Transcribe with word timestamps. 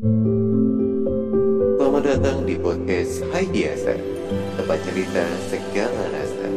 Selamat 0.00 2.02
datang 2.08 2.48
di 2.48 2.56
podcast 2.56 3.20
Hai 3.36 3.44
Biasa 3.44 3.92
Tempat 4.56 4.80
cerita 4.88 5.20
segala 5.52 6.02
rasa. 6.16 6.48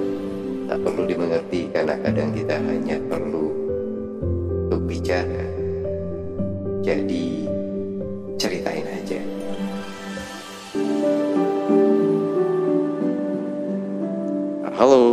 Tak 0.72 0.80
perlu 0.80 1.04
dimengerti 1.04 1.68
karena 1.76 2.00
kadang 2.00 2.32
kita 2.32 2.56
hanya 2.56 3.04
perlu 3.04 3.52
Untuk 4.72 4.88
bicara 4.88 5.44
Jadi 6.88 7.44
ceritain 8.40 8.88
aja. 8.88 9.20
Halo. 14.72 15.04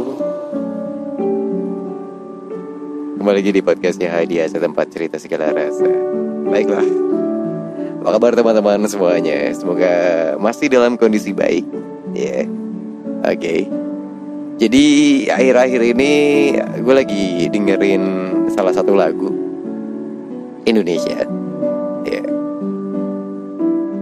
Kembali 3.19 3.37
lagi 3.43 3.51
di 3.51 3.59
podcastnya 3.59 4.15
Hai 4.15 4.31
Biasa 4.31 4.63
Tempat 4.63 4.87
cerita 4.87 5.19
segala 5.19 5.51
rasa. 5.51 5.91
Baiklah 6.47 7.11
apa 8.01 8.17
kabar 8.17 8.33
teman-teman 8.33 8.89
semuanya? 8.89 9.53
Semoga 9.53 9.93
masih 10.41 10.73
dalam 10.73 10.97
kondisi 10.97 11.37
baik. 11.37 11.69
Ya, 12.17 12.43
yeah. 12.43 12.45
oke. 13.29 13.37
Okay. 13.37 13.61
Jadi 14.57 14.85
akhir-akhir 15.29 15.81
ini 15.97 16.13
gue 16.81 16.95
lagi 16.97 17.25
dengerin 17.53 18.03
salah 18.57 18.73
satu 18.73 18.97
lagu 18.97 19.29
Indonesia. 20.65 21.29
Ya, 22.09 22.25
yeah. 22.25 22.27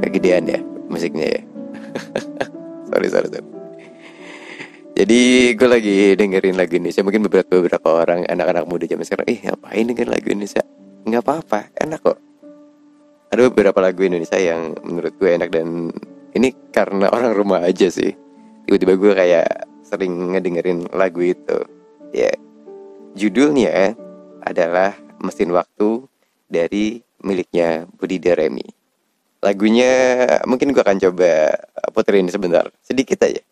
kegedean 0.06 0.47
ya 0.47 0.62
musiknya 0.87 1.27
ya. 1.34 1.42
sorry, 2.95 3.11
sorry, 3.11 3.28
sorry. 3.34 3.51
Jadi 4.95 5.55
gue 5.59 5.69
lagi 5.70 5.97
dengerin 6.19 6.59
lagu 6.59 6.75
Indonesia 6.75 7.06
Mungkin 7.06 7.23
beberapa 7.30 7.55
beberapa 7.62 8.03
orang 8.03 8.27
anak-anak 8.27 8.67
muda 8.67 8.83
zaman 8.83 9.06
sekarang 9.06 9.30
Ih 9.30 9.39
ngapain 9.47 9.87
dengerin 9.87 10.11
lagu 10.11 10.27
Indonesia 10.27 10.67
Nggak 11.06 11.23
apa-apa 11.23 11.70
enak 11.78 12.03
kok 12.03 12.28
ada 13.29 13.41
beberapa 13.49 13.79
lagu 13.81 14.05
Indonesia 14.05 14.37
yang 14.41 14.77
menurut 14.85 15.13
gue 15.17 15.31
enak 15.37 15.51
dan 15.53 15.93
ini 16.33 16.55
karena 16.73 17.11
orang 17.17 17.33
rumah 17.37 17.65
aja 17.65 17.89
sih. 17.89 18.12
Tiba-tiba 18.69 18.95
gue 19.01 19.12
kayak 19.17 19.48
sering 19.85 20.37
ngedengerin 20.37 20.89
lagu 20.93 21.25
itu. 21.25 21.59
Ya 22.12 22.33
judulnya 23.17 23.97
adalah 24.45 24.97
mesin 25.20 25.53
waktu 25.53 26.05
dari 26.48 27.03
miliknya 27.20 27.85
Budi 27.98 28.23
Deremi 28.23 28.79
lagunya 29.39 30.27
mungkin 30.51 30.75
gue 30.75 30.83
akan 30.83 30.98
coba 30.98 31.55
puterin 31.95 32.27
sebentar. 32.31 32.67
Sedikit 32.83 33.23
aja. 33.23 33.42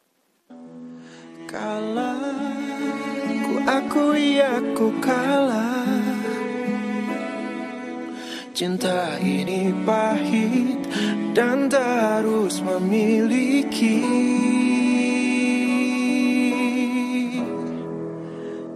Kalah, 1.47 2.19
ku 3.47 3.55
akui 3.63 4.43
aku 4.43 4.87
kalah 4.99 5.96
Cinta 8.57 9.21
ini 9.21 9.69
pahit 9.85 10.81
dan 11.37 11.69
terus 11.69 12.65
memiliki. 12.65 14.01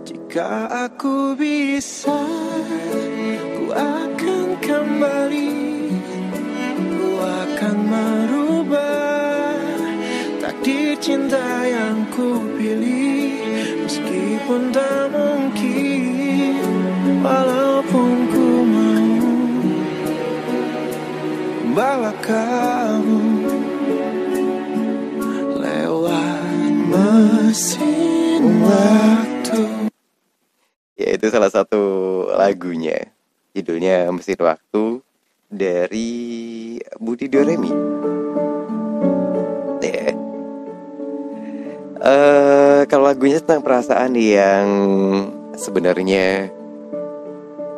Jika 0.04 0.68
aku 0.84 1.32
bisa, 1.32 2.12
ku 3.56 3.72
akan 3.72 4.60
kembali. 4.60 5.56
Ku 6.76 7.08
akan 7.24 7.76
merubah 7.88 9.56
takdir 10.44 10.92
cinta 11.00 11.64
yang 11.64 12.04
ku 12.12 12.36
pilih. 12.60 13.32
Meskipun 13.88 14.76
tak 14.76 15.08
mungkin, 15.08 16.68
walaupun 17.24 18.12
ku 18.28 18.59
mau 21.70 21.78
bawa 21.78 22.10
kamu 22.18 23.22
lewat 25.54 26.74
mesin 26.90 28.42
waktu. 28.58 29.62
Ya 30.98 31.14
itu 31.14 31.30
salah 31.30 31.46
satu 31.46 31.82
lagunya, 32.34 33.14
judulnya 33.54 34.10
Mesin 34.10 34.42
Waktu 34.42 34.98
dari 35.46 36.10
Budi 36.98 37.30
Doremi. 37.30 37.70
Ya. 39.78 40.10
Uh, 42.02 42.82
kalau 42.90 43.06
lagunya 43.06 43.38
tentang 43.38 43.62
perasaan 43.62 44.18
yang 44.18 44.66
sebenarnya 45.54 46.50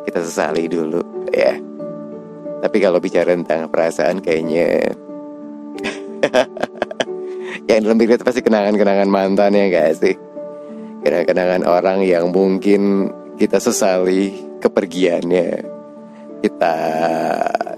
kita 0.09 0.19
sesali 0.25 0.65
dulu, 0.65 1.29
ya 1.29 1.72
tapi 2.63 2.79
kalau 2.79 3.03
bicara 3.03 3.35
tentang 3.35 3.67
perasaan 3.67 4.23
kayaknya 4.23 4.95
yang 7.67 7.83
dalam 7.83 7.99
pikiran 7.99 8.23
pasti 8.23 8.39
kenangan-kenangan 8.39 9.11
mantan 9.11 9.51
ya 9.51 9.67
gak 9.67 9.99
sih? 9.99 10.15
Kenangan-kenangan 11.03 11.67
orang 11.67 12.07
yang 12.07 12.31
mungkin 12.31 13.11
kita 13.35 13.59
sesali 13.59 14.31
kepergiannya. 14.63 15.75
Kita 16.39 16.75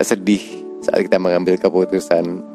sedih 0.06 0.42
saat 0.86 1.02
kita 1.02 1.18
mengambil 1.18 1.58
keputusan 1.58 2.46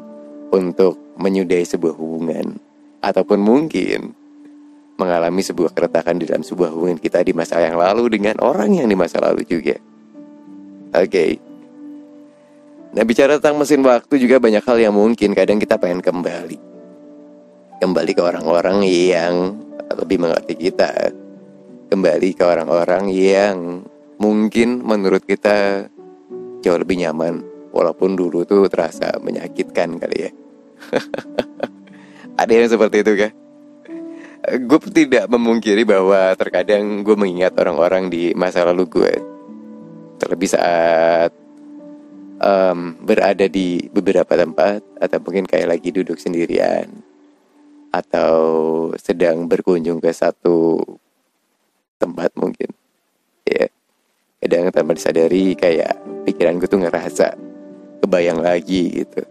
untuk 0.55 0.95
menyudahi 1.19 1.67
sebuah 1.67 1.95
hubungan 1.99 2.55
ataupun 3.03 3.43
mungkin 3.43 4.15
mengalami 4.95 5.43
sebuah 5.43 5.75
keretakan 5.75 6.23
di 6.23 6.31
dalam 6.31 6.47
sebuah 6.47 6.71
hubungan 6.71 6.95
kita 6.95 7.27
di 7.27 7.35
masa 7.35 7.59
yang 7.59 7.75
lalu 7.75 8.07
dengan 8.07 8.39
orang 8.39 8.71
yang 8.71 8.87
di 8.87 8.95
masa 8.95 9.19
lalu 9.19 9.43
juga. 9.43 9.75
Oke. 10.95 11.11
Okay. 11.11 11.50
Nah 12.91 13.07
bicara 13.07 13.39
tentang 13.39 13.55
mesin 13.55 13.79
waktu 13.87 14.19
juga 14.19 14.43
banyak 14.43 14.63
hal 14.67 14.77
yang 14.79 14.95
mungkin. 14.95 15.31
Kadang 15.31 15.63
kita 15.63 15.79
pengen 15.79 16.03
kembali. 16.03 16.59
Kembali 17.79 18.11
ke 18.11 18.21
orang-orang 18.21 18.83
yang 18.83 19.55
lebih 19.95 20.19
mengerti 20.19 20.59
kita. 20.59 21.15
Kembali 21.87 22.29
ke 22.35 22.43
orang-orang 22.43 23.07
yang 23.15 23.87
mungkin 24.19 24.83
menurut 24.83 25.23
kita 25.23 25.87
jauh 26.59 26.79
lebih 26.79 26.99
nyaman. 26.99 27.47
Walaupun 27.71 28.19
dulu 28.19 28.43
tuh 28.43 28.67
terasa 28.67 29.15
menyakitkan 29.23 29.95
kali 29.95 30.27
ya. 30.27 30.31
Ada 32.43 32.51
yang 32.51 32.67
seperti 32.67 33.07
itu 33.07 33.11
kah? 33.15 33.31
Gue 34.67 34.79
tidak 34.91 35.31
memungkiri 35.31 35.87
bahwa 35.87 36.35
terkadang 36.35 37.07
gue 37.07 37.15
mengingat 37.15 37.55
orang-orang 37.55 38.11
di 38.11 38.33
masa 38.33 38.65
lalu 38.65 38.89
gue 38.89 39.13
Terlebih 40.17 40.49
saat 40.49 41.29
um, 42.41 42.97
berada 43.05 43.45
di 43.45 43.87
beberapa 43.93 44.33
tempat 44.33 44.81
atau 44.97 45.17
mungkin 45.21 45.45
kayak 45.45 45.77
lagi 45.77 45.93
duduk 45.93 46.17
sendirian 46.17 46.89
atau 47.93 48.41
sedang 48.97 49.45
berkunjung 49.45 50.01
ke 50.01 50.09
satu 50.11 50.81
tempat 52.01 52.33
mungkin. 52.35 52.73
Ya 53.45 53.69
kadang 54.41 54.73
tanpa 54.73 54.97
disadari 54.97 55.53
kayak 55.53 56.25
pikiranku 56.25 56.65
tuh 56.65 56.81
ngerasa 56.81 57.37
kebayang 58.01 58.41
lagi 58.41 59.05
gitu. 59.05 59.21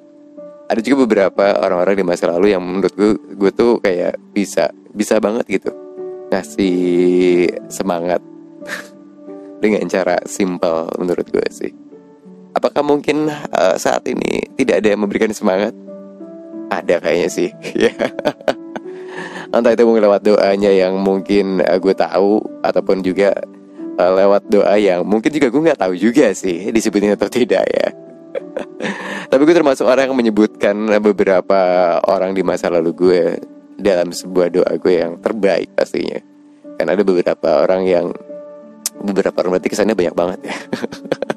Ada 0.71 0.79
juga 0.87 1.03
beberapa 1.03 1.59
orang-orang 1.67 1.99
di 1.99 2.05
masa 2.07 2.31
lalu 2.31 2.55
yang 2.55 2.63
menurut 2.63 2.95
gue 2.95 3.19
gue 3.35 3.51
tuh 3.51 3.83
kayak 3.83 4.15
bisa 4.31 4.71
bisa 4.95 5.19
banget 5.19 5.43
gitu 5.51 5.75
ngasih 6.31 7.51
semangat 7.67 8.23
dengan 9.63 9.83
cara 9.91 10.23
simpel 10.31 10.87
menurut 10.95 11.27
gue 11.27 11.47
sih 11.51 11.90
Apakah 12.51 12.83
mungkin 12.83 13.31
uh, 13.31 13.77
saat 13.79 14.03
ini 14.11 14.51
tidak 14.59 14.83
ada 14.83 14.89
yang 14.95 15.01
memberikan 15.07 15.31
semangat? 15.31 15.75
Ada 16.71 16.99
kayaknya 17.03 17.31
sih. 17.31 17.51
Ya. 17.91 17.95
Entah 19.51 19.75
itu 19.75 19.83
mungkin 19.83 20.07
lewat 20.07 20.23
doanya 20.23 20.71
yang 20.71 20.95
mungkin 21.03 21.59
uh, 21.59 21.79
gue 21.83 21.91
tahu 21.91 22.39
ataupun 22.63 23.03
juga 23.03 23.35
uh, 23.99 24.13
lewat 24.15 24.47
doa 24.47 24.79
yang 24.79 25.03
mungkin 25.03 25.35
juga 25.35 25.51
gue 25.51 25.59
nggak 25.59 25.81
tahu 25.83 25.99
juga 25.99 26.31
sih 26.31 26.71
disebutin 26.71 27.19
atau 27.19 27.27
tidak 27.27 27.67
ya. 27.67 27.89
Tapi 29.31 29.43
gue 29.43 29.55
termasuk 29.55 29.87
orang 29.87 30.11
yang 30.11 30.19
menyebutkan 30.19 30.75
beberapa 31.03 31.61
orang 32.07 32.35
di 32.35 32.47
masa 32.47 32.71
lalu 32.71 32.91
gue 32.95 33.23
dalam 33.75 34.15
sebuah 34.15 34.49
doa 34.55 34.73
gue 34.79 34.95
yang 34.95 35.19
terbaik 35.19 35.75
pastinya. 35.75 36.23
Karena 36.79 36.95
ada 36.95 37.03
beberapa 37.03 37.49
orang 37.67 37.83
yang 37.87 38.07
beberapa 39.03 39.35
orang 39.43 39.59
berarti 39.59 39.71
kesannya 39.73 39.99
banyak 39.99 40.15
banget 40.15 40.41
ya. 40.47 40.57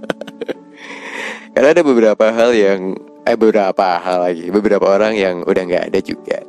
Karena 1.53 1.69
ada 1.69 1.85
beberapa 1.85 2.25
hal 2.33 2.49
yang 2.57 2.97
eh 3.23 3.37
beberapa 3.37 4.01
hal 4.01 4.25
lagi, 4.25 4.49
beberapa 4.49 4.89
orang 4.89 5.13
yang 5.13 5.45
udah 5.45 5.63
nggak 5.63 5.85
ada 5.93 5.99
juga. 6.01 6.41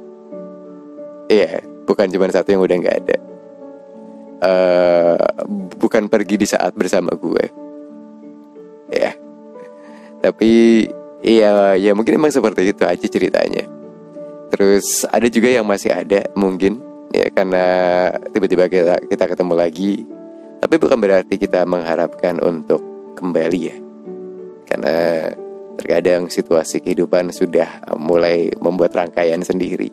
Iya, 1.29 1.61
bukan 1.85 2.09
cuma 2.09 2.33
satu 2.33 2.57
yang 2.57 2.65
udah 2.65 2.77
nggak 2.81 2.99
ada. 3.05 3.17
Uh, 4.45 5.25
bukan 5.77 6.09
pergi 6.09 6.41
di 6.41 6.47
saat 6.49 6.73
bersama 6.73 7.13
gue. 7.13 7.45
Ya. 8.93 9.13
Tapi 10.25 10.85
iya 11.21 11.77
ya 11.77 11.93
mungkin 11.93 12.17
emang 12.17 12.33
seperti 12.33 12.73
itu 12.73 12.85
aja 12.89 13.05
ceritanya. 13.05 13.69
Terus 14.57 15.05
ada 15.13 15.29
juga 15.29 15.53
yang 15.53 15.69
masih 15.69 15.93
ada 15.93 16.25
mungkin 16.33 16.81
ya 17.13 17.29
karena 17.29 17.65
tiba-tiba 18.33 18.73
kita 18.73 19.05
kita 19.05 19.25
ketemu 19.37 19.53
lagi. 19.53 19.93
Tapi 20.65 20.81
bukan 20.81 20.97
berarti 20.97 21.37
kita 21.37 21.69
mengharapkan 21.69 22.41
untuk 22.41 22.81
kembali 23.21 23.61
ya 23.61 23.84
karena 24.67 25.31
terkadang 25.77 26.31
situasi 26.31 26.81
kehidupan 26.81 27.35
sudah 27.35 27.83
mulai 27.99 28.51
membuat 28.63 28.95
rangkaian 28.95 29.43
sendiri. 29.43 29.91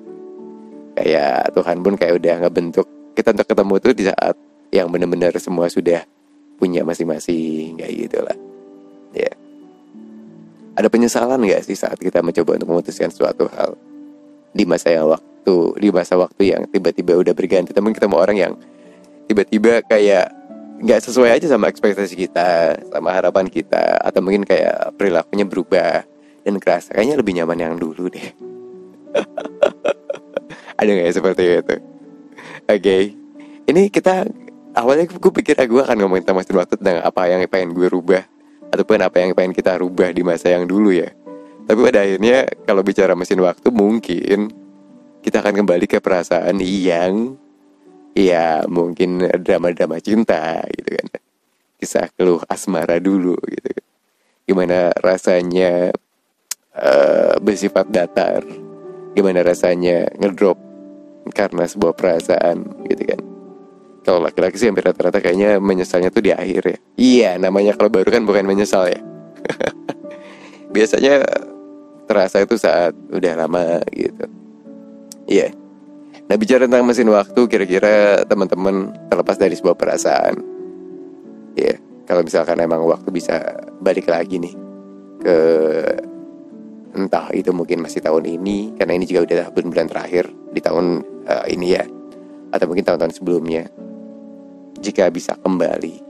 Kayak 0.95 1.55
Tuhan 1.55 1.81
pun 1.81 1.93
kayak 1.97 2.21
udah 2.21 2.35
ngebentuk 2.47 2.87
kita 3.17 3.33
untuk 3.35 3.47
ketemu 3.49 3.73
tuh 3.81 3.93
di 3.95 4.03
saat 4.07 4.35
yang 4.71 4.87
benar-benar 4.87 5.35
semua 5.41 5.67
sudah 5.67 6.05
punya 6.61 6.85
masing-masing 6.85 7.79
kayak 7.81 7.93
gitulah. 8.07 8.37
Ya. 9.11 9.33
Ada 10.77 10.87
penyesalan 10.87 11.41
nggak 11.41 11.67
sih 11.67 11.75
saat 11.75 11.99
kita 11.99 12.23
mencoba 12.23 12.55
untuk 12.55 12.69
memutuskan 12.71 13.11
suatu 13.11 13.49
hal? 13.51 13.75
Di 14.55 14.63
masa 14.63 14.93
yang 14.93 15.11
waktu 15.11 15.55
di 15.81 15.89
masa 15.89 16.15
waktu 16.15 16.53
yang 16.53 16.63
tiba-tiba 16.69 17.17
udah 17.17 17.33
berganti 17.33 17.73
temen 17.73 17.91
ketemu 17.91 18.15
orang 18.15 18.37
yang 18.37 18.53
tiba-tiba 19.25 19.81
kayak 19.83 20.31
nggak 20.81 21.01
sesuai 21.05 21.29
aja 21.37 21.45
sama 21.45 21.69
ekspektasi 21.69 22.17
kita 22.17 22.73
sama 22.89 23.13
harapan 23.13 23.45
kita 23.45 24.01
atau 24.01 24.19
mungkin 24.25 24.41
kayak 24.41 24.97
perilakunya 24.97 25.45
berubah 25.45 26.01
dan 26.41 26.57
kerasa 26.57 26.97
kayaknya 26.97 27.21
lebih 27.21 27.37
nyaman 27.37 27.57
yang 27.61 27.73
dulu 27.77 28.09
deh 28.09 28.33
ada 30.81 30.89
nggak 30.89 31.05
ya 31.05 31.13
seperti 31.13 31.43
itu 31.45 31.61
oke 31.61 31.77
okay. 32.65 33.13
ini 33.69 33.93
kita 33.93 34.25
awalnya 34.73 35.05
gue 35.05 35.31
pikir 35.37 35.61
ah, 35.61 35.69
gue 35.69 35.81
akan 35.85 35.97
ngomongin 36.01 36.25
tentang 36.25 36.41
mesin 36.41 36.57
waktu 36.57 36.73
tentang 36.81 36.97
apa 37.05 37.21
yang 37.29 37.45
pengen 37.45 37.77
gue 37.77 37.85
rubah 37.85 38.25
ataupun 38.73 39.05
apa 39.05 39.21
yang 39.21 39.37
pengen 39.37 39.53
kita 39.53 39.77
rubah 39.77 40.09
di 40.09 40.25
masa 40.25 40.49
yang 40.49 40.65
dulu 40.65 40.89
ya 40.89 41.13
tapi 41.69 41.77
pada 41.77 42.01
akhirnya 42.01 42.49
kalau 42.65 42.81
bicara 42.81 43.13
mesin 43.13 43.37
waktu 43.37 43.69
mungkin 43.69 44.49
kita 45.21 45.45
akan 45.45 45.61
kembali 45.61 45.85
ke 45.85 46.01
perasaan 46.01 46.57
yang 46.57 47.37
ya 48.17 48.65
mungkin 48.67 49.23
drama-drama 49.41 49.97
cinta 50.03 50.61
gitu 50.75 50.89
kan. 50.97 51.07
Kisah 51.81 52.07
keluh 52.13 52.41
asmara 52.45 53.01
dulu 53.01 53.35
gitu 53.49 53.81
gimana 54.51 54.91
rasanya 54.99 55.95
uh, 56.75 57.39
bersifat 57.39 57.87
datar. 57.87 58.43
Gimana 59.15 59.43
rasanya 59.43 60.11
ngedrop 60.19 60.59
karena 61.31 61.63
sebuah 61.63 61.95
perasaan 61.95 62.67
gitu 62.91 63.03
kan. 63.15 63.21
Kalau 64.01 64.19
laki-laki 64.19 64.59
sih 64.59 64.67
hampir 64.67 64.83
rata-rata 64.83 65.23
kayaknya 65.23 65.61
menyesalnya 65.63 66.11
tuh 66.11 66.25
di 66.25 66.35
akhir 66.35 66.63
ya. 66.67 66.77
Iya 66.99 67.29
namanya 67.39 67.79
kalau 67.79 67.87
baru 67.87 68.11
kan 68.11 68.27
bukan 68.27 68.43
menyesal 68.43 68.91
ya. 68.91 68.99
Biasanya 70.75 71.23
terasa 72.11 72.43
itu 72.43 72.59
saat 72.59 72.91
udah 73.07 73.33
lama 73.39 73.79
gitu. 73.95 74.25
Iya. 75.31 75.47
yeah 75.47 75.60
Nah 76.29 76.35
bicara 76.37 76.69
tentang 76.69 76.85
mesin 76.85 77.09
waktu 77.09 77.41
kira-kira 77.49 78.23
teman-teman 78.27 78.93
terlepas 79.09 79.37
dari 79.39 79.55
sebuah 79.57 79.75
perasaan 79.75 80.35
Ya 81.55 81.75
kalau 82.07 82.23
misalkan 82.23 82.59
emang 82.59 82.83
waktu 82.87 83.07
bisa 83.11 83.39
balik 83.79 84.11
lagi 84.11 84.39
nih 84.39 84.55
ke 85.21 85.37
entah 86.91 87.31
itu 87.31 87.55
mungkin 87.55 87.79
masih 87.83 88.03
tahun 88.03 88.27
ini 88.27 88.75
karena 88.75 88.99
ini 88.99 89.07
juga 89.07 89.23
udah 89.23 89.47
bulan-bulan 89.55 89.87
terakhir 89.87 90.27
di 90.51 90.59
tahun 90.59 91.03
uh, 91.23 91.45
ini 91.47 91.67
ya 91.71 91.83
atau 92.51 92.67
mungkin 92.67 92.83
tahun-tahun 92.83 93.15
sebelumnya 93.15 93.63
jika 94.81 95.07
bisa 95.07 95.39
kembali. 95.39 96.03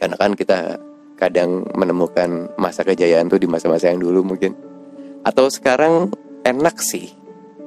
Karena 0.00 0.16
kan 0.16 0.32
kita 0.32 0.80
kadang 1.20 1.68
menemukan 1.76 2.50
masa 2.58 2.82
kejayaan 2.82 3.28
tuh 3.28 3.38
di 3.38 3.46
masa-masa 3.46 3.92
yang 3.92 4.00
dulu 4.00 4.24
mungkin. 4.24 4.56
Atau 5.22 5.46
sekarang 5.52 6.10
enak 6.42 6.80
sih 6.82 7.12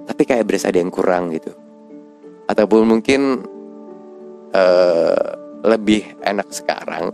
tapi 0.05 0.21
kayak 0.23 0.45
berasa 0.45 0.69
ada 0.69 0.79
yang 0.79 0.93
kurang 0.93 1.33
gitu. 1.33 1.51
Ataupun 2.45 2.85
mungkin 2.85 3.41
uh, 4.53 5.27
lebih 5.65 6.21
enak 6.21 6.47
sekarang 6.53 7.09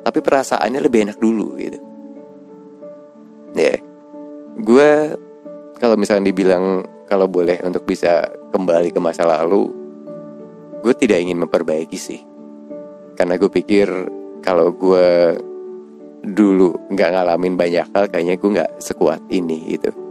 tapi 0.00 0.24
perasaannya 0.24 0.80
lebih 0.80 1.08
enak 1.08 1.18
dulu 1.20 1.54
gitu. 1.60 1.78
Ya 3.52 3.76
yeah. 3.76 3.78
gue 4.60 4.90
kalau 5.76 5.96
misalnya 6.00 6.32
dibilang 6.32 6.84
kalau 7.06 7.28
boleh 7.28 7.60
untuk 7.64 7.84
bisa 7.84 8.28
kembali 8.50 8.92
ke 8.92 9.00
masa 9.02 9.28
lalu 9.28 9.68
gue 10.80 10.94
tidak 10.96 11.20
ingin 11.20 11.44
memperbaiki 11.44 11.98
sih. 12.00 12.20
Karena 13.14 13.36
gue 13.36 13.52
pikir 13.52 13.88
kalau 14.40 14.72
gue 14.72 15.36
dulu 16.24 16.76
nggak 16.92 17.10
ngalamin 17.16 17.56
banyak 17.56 17.86
hal 17.92 18.04
kayaknya 18.08 18.36
gue 18.36 18.50
nggak 18.56 18.70
sekuat 18.80 19.20
ini 19.32 19.76
gitu 19.76 20.09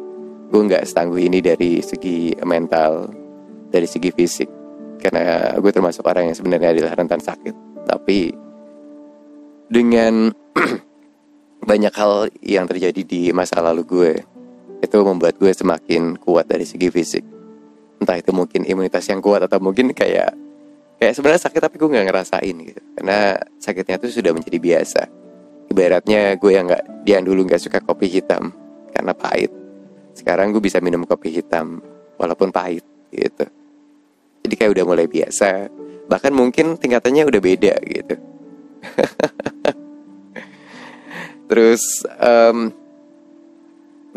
gue 0.49 0.61
nggak 0.65 0.83
setangguh 0.89 1.21
ini 1.21 1.39
dari 1.45 1.79
segi 1.79 2.33
mental 2.41 3.13
dari 3.69 3.85
segi 3.85 4.09
fisik. 4.09 4.49
Karena 4.99 5.55
gue 5.55 5.71
termasuk 5.71 6.03
orang 6.03 6.33
yang 6.33 6.37
sebenarnya 6.37 6.75
adalah 6.75 6.93
rentan 6.97 7.21
sakit. 7.21 7.85
Tapi 7.85 8.33
dengan 9.69 10.33
banyak 11.69 11.93
hal 11.93 12.27
yang 12.41 12.65
terjadi 12.65 13.01
di 13.05 13.21
masa 13.29 13.61
lalu 13.61 13.85
gue 13.85 14.11
itu 14.81 14.97
membuat 15.05 15.37
gue 15.37 15.53
semakin 15.53 16.17
kuat 16.17 16.49
dari 16.49 16.65
segi 16.65 16.89
fisik. 16.89 17.23
Entah 18.01 18.17
itu 18.17 18.33
mungkin 18.33 18.65
imunitas 18.65 19.05
yang 19.07 19.21
kuat 19.21 19.45
atau 19.45 19.61
mungkin 19.61 19.93
kayak 19.93 20.33
kayak 20.99 21.13
sebenarnya 21.15 21.45
sakit 21.47 21.61
tapi 21.61 21.75
gue 21.77 21.89
nggak 21.93 22.07
ngerasain 22.09 22.55
gitu. 22.57 22.81
Karena 22.97 23.37
sakitnya 23.61 24.01
itu 24.01 24.19
sudah 24.19 24.33
menjadi 24.33 24.57
biasa. 24.57 25.01
Ibaratnya 25.69 26.33
gue 26.41 26.51
yang 26.51 26.65
nggak 26.65 27.05
dia 27.05 27.21
dulu 27.21 27.45
nggak 27.45 27.61
suka 27.61 27.79
kopi 27.85 28.09
hitam 28.09 28.49
karena 28.89 29.13
pahit 29.13 29.58
sekarang 30.19 30.51
gue 30.51 30.59
bisa 30.59 30.83
minum 30.83 31.07
kopi 31.07 31.31
hitam 31.31 31.79
walaupun 32.19 32.51
pahit 32.51 32.83
gitu. 33.09 33.47
Jadi 34.43 34.53
kayak 34.59 34.71
udah 34.75 34.85
mulai 34.85 35.07
biasa. 35.07 35.71
Bahkan 36.11 36.31
mungkin 36.35 36.75
tingkatannya 36.75 37.23
udah 37.23 37.41
beda 37.41 37.73
gitu. 37.87 38.15
Terus 41.49 42.03
um, 42.19 42.69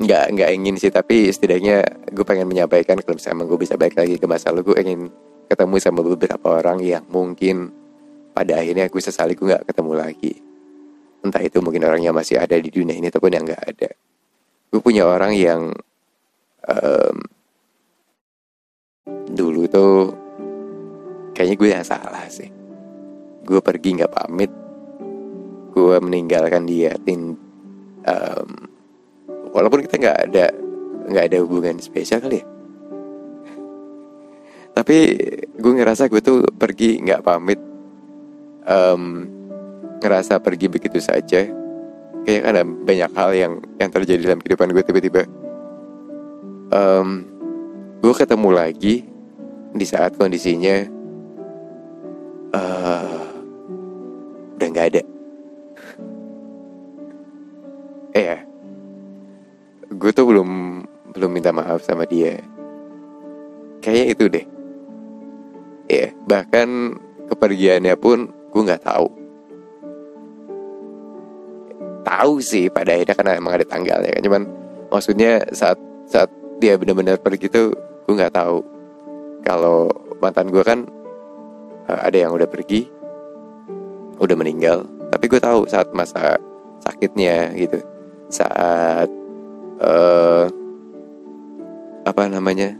nggak 0.03 0.25
nggak 0.35 0.51
ingin 0.57 0.75
sih 0.81 0.89
tapi 0.89 1.29
setidaknya 1.31 1.85
gue 2.11 2.25
pengen 2.25 2.49
menyampaikan 2.49 2.97
kalau 3.05 3.21
misalnya 3.21 3.45
gue 3.45 3.59
bisa 3.61 3.77
balik 3.77 4.01
lagi 4.01 4.17
ke 4.17 4.25
masa 4.25 4.49
lalu 4.51 4.73
gue 4.73 4.77
ingin 4.81 5.01
ketemu 5.53 5.77
sama 5.79 6.01
beberapa 6.01 6.49
orang 6.49 6.81
yang 6.81 7.05
mungkin 7.13 7.69
pada 8.33 8.57
akhirnya 8.57 8.89
gue 8.89 9.03
sesali 9.05 9.37
gue 9.37 9.53
nggak 9.53 9.69
ketemu 9.69 9.93
lagi. 9.93 10.35
Entah 11.23 11.45
itu 11.45 11.63
mungkin 11.63 11.87
orangnya 11.87 12.11
masih 12.11 12.41
ada 12.41 12.57
di 12.59 12.73
dunia 12.73 12.97
ini 12.97 13.13
ataupun 13.13 13.31
yang 13.31 13.45
nggak 13.45 13.63
ada. 13.63 13.91
Gue 14.73 14.81
punya 14.81 15.05
orang 15.05 15.37
yang 15.37 15.77
um, 16.69 17.17
dulu 19.33 19.67
tuh 19.67 20.13
kayaknya 21.33 21.57
gue 21.59 21.69
yang 21.69 21.87
salah 21.87 22.27
sih. 22.29 22.51
Gue 23.43 23.59
pergi 23.59 23.99
nggak 23.99 24.13
pamit. 24.13 24.53
Gue 25.73 25.97
meninggalkan 25.99 26.69
dia 26.69 26.95
tin 27.01 27.35
um, 28.05 28.49
walaupun 29.51 29.83
kita 29.89 29.97
nggak 29.99 30.19
ada 30.31 30.47
nggak 31.09 31.25
ada 31.33 31.39
hubungan 31.43 31.81
spesial 31.83 32.23
kali 32.23 32.45
ya. 32.45 32.47
Tapi 34.73 34.97
gue 35.53 35.73
ngerasa 35.77 36.09
gue 36.09 36.21
tuh 36.25 36.49
pergi 36.55 37.03
nggak 37.03 37.25
pamit. 37.25 37.61
Um, 38.63 39.27
ngerasa 39.99 40.39
pergi 40.39 40.71
begitu 40.71 41.03
saja. 41.03 41.51
Kayak 42.23 42.43
ada 42.47 42.63
banyak 42.63 43.11
hal 43.19 43.31
yang 43.35 43.53
yang 43.83 43.91
terjadi 43.91 44.31
dalam 44.31 44.39
kehidupan 44.39 44.71
gue 44.71 44.85
tiba-tiba 44.87 45.27
um, 46.73 47.09
gue 48.01 48.15
ketemu 48.17 48.49
lagi 48.51 49.05
di 49.73 49.87
saat 49.87 50.17
kondisinya 50.17 50.89
uh, 52.57 53.23
udah 54.59 54.69
nggak 54.73 54.89
ada. 54.97 55.03
eh 58.13 58.25
ya, 58.29 58.39
gue 59.89 60.11
tuh 60.13 60.29
belum 60.29 60.51
belum 61.17 61.31
minta 61.33 61.49
maaf 61.53 61.81
sama 61.85 62.05
dia. 62.05 62.41
Kayaknya 63.81 64.07
itu 64.13 64.25
deh. 64.29 64.47
Ya, 65.89 66.09
bahkan 66.29 66.97
kepergiannya 67.29 67.97
pun 67.97 68.29
gue 68.29 68.63
nggak 68.69 68.85
tahu. 68.85 69.09
Tahu 72.05 72.35
sih 72.45 72.69
pada 72.69 72.93
akhirnya 72.93 73.17
karena 73.17 73.33
emang 73.41 73.57
ada 73.57 73.65
tanggalnya 73.65 74.11
kan, 74.13 74.23
cuman 74.23 74.43
maksudnya 74.93 75.41
saat 75.57 75.81
saat 76.05 76.29
dia 76.63 76.79
benar-benar 76.79 77.19
pergi 77.19 77.51
tuh 77.51 77.75
gue 78.07 78.15
nggak 78.15 78.39
tahu. 78.39 78.63
Kalau 79.43 79.91
mantan 80.23 80.55
gue 80.55 80.63
kan 80.63 80.87
uh, 81.91 82.01
ada 82.07 82.15
yang 82.15 82.31
udah 82.31 82.47
pergi 82.47 82.87
udah 84.23 84.37
meninggal. 84.39 84.87
Tapi 85.11 85.27
gue 85.27 85.43
tahu 85.43 85.67
saat 85.67 85.91
masa 85.91 86.39
sakitnya 86.87 87.51
gitu. 87.59 87.83
Saat 88.31 89.11
uh, 89.83 90.47
apa 92.07 92.23
namanya 92.31 92.79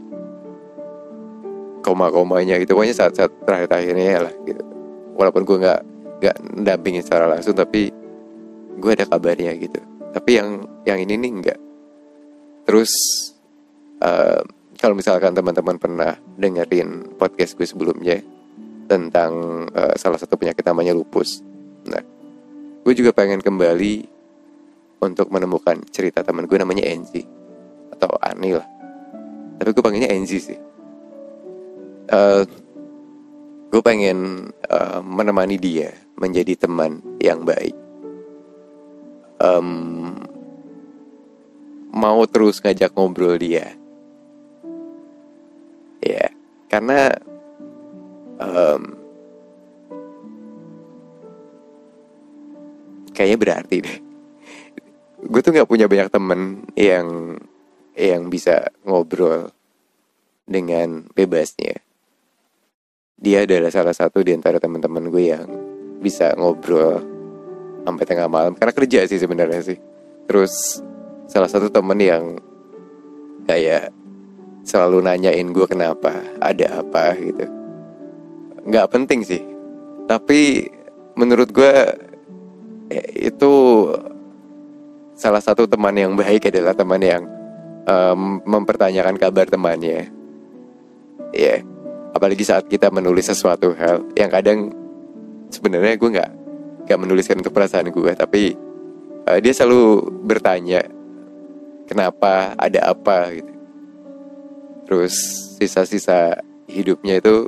koma-komanya 1.83 2.55
gitu. 2.63 2.79
Pokoknya 2.79 2.95
saat-saat 2.95 3.43
terakhir-terakhirnya 3.43 4.31
lah 4.31 4.33
gitu. 4.47 4.63
Walaupun 5.19 5.43
gue 5.43 5.57
nggak 5.59 5.81
nggak 6.23 6.35
dampingin 6.63 7.03
secara 7.03 7.27
langsung 7.27 7.51
tapi 7.51 7.91
gue 8.79 8.91
ada 8.95 9.03
kabarnya 9.03 9.51
gitu. 9.59 9.83
Tapi 10.15 10.31
yang 10.39 10.63
yang 10.87 11.03
ini 11.03 11.19
nih 11.19 11.31
enggak 11.35 11.59
terus 12.63 12.91
uh, 14.03 14.43
kalau 14.77 14.99
misalkan 14.99 15.31
teman-teman 15.31 15.79
pernah 15.79 16.19
dengerin 16.35 17.15
podcast 17.15 17.55
gue 17.55 17.63
sebelumnya 17.63 18.19
tentang 18.85 19.65
uh, 19.71 19.95
salah 19.95 20.19
satu 20.19 20.35
penyakit 20.35 20.61
namanya 20.67 20.91
lupus. 20.91 21.39
Nah, 21.87 22.03
gue 22.83 22.93
juga 22.93 23.15
pengen 23.15 23.39
kembali 23.39 24.11
untuk 24.99 25.31
menemukan 25.31 25.79
cerita 25.87 26.19
temen 26.23 26.47
gue 26.47 26.59
namanya 26.59 26.83
Enzi 26.83 27.23
atau 27.95 28.11
Ani 28.19 28.55
tapi 29.59 29.69
gue 29.71 29.83
panggilnya 29.83 30.11
Enzi 30.11 30.39
sih. 30.43 30.59
Uh, 32.11 32.43
gue 33.71 33.81
pengen 33.81 34.51
uh, 34.67 34.99
menemani 34.99 35.55
dia 35.55 35.95
menjadi 36.19 36.67
teman 36.67 36.99
yang 37.23 37.47
baik. 37.47 37.75
Um, 39.39 40.19
mau 41.95 42.23
terus 42.27 42.59
ngajak 42.59 42.95
ngobrol 42.95 43.35
dia 43.39 43.75
karena 46.73 47.13
um, 48.41 48.81
kayaknya 53.13 53.37
berarti 53.37 53.75
deh. 53.85 53.97
Gue 55.29 55.41
tuh 55.45 55.53
nggak 55.53 55.69
punya 55.69 55.85
banyak 55.85 56.09
temen 56.09 56.65
yang 56.73 57.37
yang 57.93 58.25
bisa 58.33 58.73
ngobrol 58.81 59.53
dengan 60.49 61.05
bebasnya. 61.13 61.77
Dia 63.21 63.45
adalah 63.45 63.69
salah 63.69 63.93
satu 63.93 64.25
di 64.25 64.33
antara 64.33 64.57
teman-teman 64.57 65.13
gue 65.13 65.23
yang 65.29 65.47
bisa 66.01 66.33
ngobrol 66.33 67.05
sampai 67.85 68.03
tengah 68.09 68.25
malam. 68.25 68.57
Karena 68.57 68.73
kerja 68.73 69.05
sih 69.05 69.21
sebenarnya 69.21 69.61
sih. 69.61 69.77
Terus 70.25 70.81
salah 71.29 71.47
satu 71.47 71.69
temen 71.69 72.01
yang 72.01 72.41
kayak 73.45 74.02
selalu 74.63 75.03
nanyain 75.03 75.47
gue 75.51 75.67
kenapa 75.67 76.15
ada 76.39 76.83
apa 76.83 77.15
gitu. 77.19 77.45
Nggak 78.63 78.89
penting 78.91 79.21
sih. 79.27 79.43
Tapi 80.07 80.67
menurut 81.19 81.51
gue 81.51 81.73
itu 83.15 83.53
salah 85.13 85.43
satu 85.43 85.67
teman 85.67 85.95
yang 85.95 86.13
baik 86.15 86.49
adalah 86.49 86.73
teman 86.75 87.01
yang 87.03 87.23
um, 87.85 88.39
mempertanyakan 88.43 89.19
kabar 89.19 89.45
temannya. 89.47 90.09
Ya 91.33 91.59
yeah 91.59 91.73
apalagi 92.13 92.45
saat 92.45 92.69
kita 92.69 92.93
menulis 92.93 93.25
sesuatu 93.25 93.73
hal 93.73 94.05
yang 94.13 94.29
kadang 94.29 94.69
sebenarnya 95.49 95.97
gue 95.97 96.09
nggak 96.13 96.31
nggak 96.85 96.99
menuliskan 97.01 97.41
untuk 97.41 97.51
perasaan 97.57 97.89
gue 97.89 98.11
tapi 98.13 98.53
uh, 99.25 99.39
dia 99.41 99.51
selalu 99.51 100.13
bertanya 100.23 100.85
kenapa? 101.89 102.53
Ada 102.55 102.93
apa? 102.93 103.33
gitu 103.33 103.52
terus 104.85 105.13
sisa-sisa 105.59 106.39
hidupnya 106.67 107.19
itu 107.21 107.47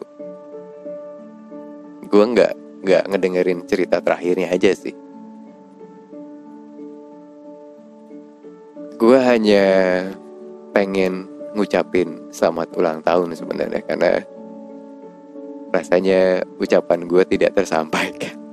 gue 2.05 2.23
nggak 2.23 2.53
nggak 2.85 3.03
ngedengerin 3.11 3.59
cerita 3.65 3.99
terakhirnya 3.99 4.53
aja 4.53 4.71
sih 4.71 4.95
gue 8.95 9.17
hanya 9.19 9.65
pengen 10.71 11.27
ngucapin 11.55 12.31
selamat 12.31 12.75
ulang 12.75 12.99
tahun 13.03 13.31
sebenarnya 13.35 13.83
karena 13.87 14.23
rasanya 15.75 16.43
ucapan 16.55 17.03
gue 17.03 17.23
tidak 17.27 17.51
tersampaikan. 17.55 18.35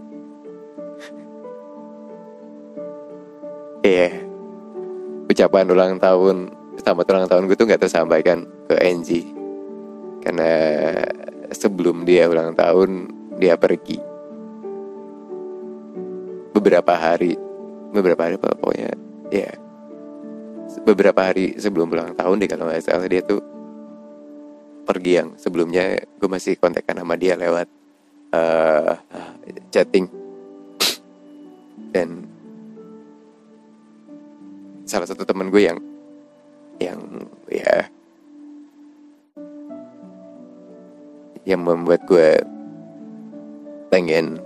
Iya, 3.83 4.15
yeah. 4.15 5.27
ucapan 5.27 5.67
ulang 5.67 5.99
tahun, 5.99 6.55
selamat 6.83 7.07
ulang 7.15 7.31
tahun 7.31 7.47
gue 7.47 7.57
tuh 7.57 7.67
nggak 7.71 7.83
tersampaikan 7.87 8.43
ke 8.67 8.75
Angie. 8.83 9.31
Karena 10.19 10.51
sebelum 11.55 12.03
dia 12.03 12.27
ulang 12.27 12.59
tahun 12.59 12.91
dia 13.39 13.55
pergi. 13.55 13.99
Beberapa 16.53 16.95
hari, 16.95 17.39
beberapa 17.95 18.23
hari 18.23 18.37
pokoknya, 18.39 18.91
ya. 19.31 19.51
Beberapa 20.83 21.21
hari 21.23 21.55
sebelum 21.59 21.91
ulang 21.91 22.19
tahun 22.19 22.43
deh 22.43 22.51
kalau 22.51 22.67
nggak 22.67 22.83
salah 22.83 23.07
dia 23.07 23.23
tuh 23.23 23.43
pergi 24.83 25.13
yang 25.23 25.29
sebelumnya 25.39 26.03
gue 26.19 26.29
masih 26.31 26.59
kontakkan 26.59 26.99
sama 26.99 27.15
dia 27.15 27.39
lewat 27.39 27.71
uh, 28.35 28.95
chatting. 29.71 30.11
Dan 31.93 32.27
salah 34.87 35.07
satu 35.07 35.23
temen 35.23 35.53
gue 35.53 35.63
yang 35.63 35.79
yang 36.83 37.01
ya 37.47 37.87
yang 41.43 41.63
membuat 41.63 42.07
gue 42.07 42.39
pengen 43.91 44.39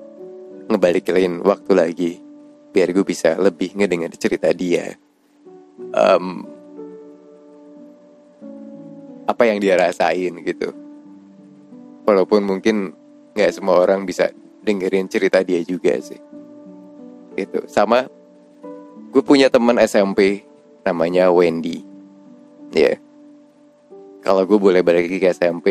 ngebalikin 0.66 1.44
waktu 1.44 1.72
lagi 1.76 2.12
biar 2.72 2.92
gue 2.92 3.04
bisa 3.06 3.36
lebih 3.40 3.72
ngedengar 3.72 4.12
cerita 4.16 4.52
dia. 4.52 4.96
Um, 5.96 6.44
apa 9.24 9.42
yang 9.48 9.60
dia 9.60 9.76
rasain 9.80 10.32
gitu. 10.44 10.72
Walaupun 12.04 12.44
mungkin 12.44 12.92
nggak 13.36 13.52
semua 13.52 13.80
orang 13.80 14.04
bisa 14.04 14.32
dengerin 14.64 15.08
cerita 15.08 15.40
dia 15.40 15.60
juga 15.64 15.96
sih. 16.00 16.20
Gitu. 17.36 17.64
Sama 17.68 18.08
gue 19.12 19.22
punya 19.24 19.48
teman 19.48 19.80
SMP 19.80 20.44
namanya 20.84 21.32
Wendy 21.32 21.95
ya 22.74 22.94
yeah. 22.94 22.96
kalau 24.24 24.42
gue 24.48 24.58
boleh 24.58 24.80
balik 24.82 25.06
lagi 25.06 25.18
ke 25.22 25.28
SMP 25.30 25.66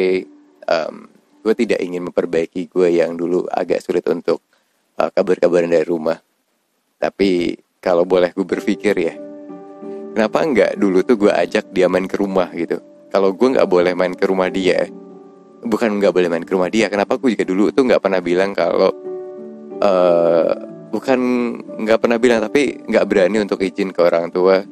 um, 0.70 1.10
gue 1.46 1.54
tidak 1.54 1.80
ingin 1.84 2.06
memperbaiki 2.10 2.72
gue 2.72 2.88
yang 2.98 3.14
dulu 3.14 3.46
agak 3.52 3.82
sulit 3.82 4.06
untuk 4.10 4.42
uh, 4.98 5.10
kabar-kabaran 5.12 5.70
dari 5.70 5.86
rumah 5.86 6.18
tapi 6.98 7.60
kalau 7.84 8.08
boleh 8.08 8.34
gue 8.34 8.46
berpikir 8.46 8.96
ya 8.98 9.14
kenapa 10.16 10.42
enggak 10.42 10.72
dulu 10.80 11.04
tuh 11.04 11.18
gue 11.20 11.32
ajak 11.32 11.70
dia 11.70 11.86
main 11.92 12.08
ke 12.08 12.18
rumah 12.18 12.50
gitu 12.56 12.82
kalau 13.14 13.32
gue 13.36 13.48
nggak 13.56 13.70
boleh 13.70 13.94
main 13.94 14.16
ke 14.16 14.26
rumah 14.26 14.50
dia 14.50 14.90
bukan 15.66 15.98
nggak 16.02 16.14
boleh 16.14 16.30
main 16.30 16.46
ke 16.46 16.52
rumah 16.54 16.70
dia 16.70 16.88
kenapa 16.88 17.18
gue 17.18 17.34
juga 17.36 17.46
dulu 17.46 17.70
tuh 17.74 17.84
nggak 17.90 18.02
pernah 18.02 18.22
bilang 18.22 18.54
kalau 18.54 18.90
uh, 19.82 20.52
bukan 20.94 21.20
nggak 21.84 22.00
pernah 22.00 22.18
bilang 22.22 22.40
tapi 22.40 22.80
nggak 22.86 23.06
berani 23.06 23.38
untuk 23.44 23.60
izin 23.60 23.92
ke 23.92 24.00
orang 24.00 24.32
tua 24.32 24.64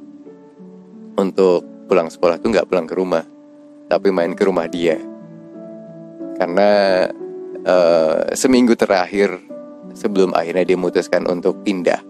untuk 1.20 1.73
pulang 1.86 2.08
sekolah 2.10 2.40
tuh 2.40 2.50
nggak 2.52 2.68
pulang 2.68 2.88
ke 2.88 2.96
rumah 2.96 3.24
tapi 3.88 4.10
main 4.10 4.34
ke 4.34 4.44
rumah 4.48 4.66
dia. 4.66 4.98
Karena 6.34 7.06
uh, 7.62 8.34
seminggu 8.34 8.74
terakhir 8.74 9.38
sebelum 9.94 10.34
akhirnya 10.34 10.66
dia 10.66 10.78
memutuskan 10.80 11.30
untuk 11.30 11.62
pindah 11.62 12.02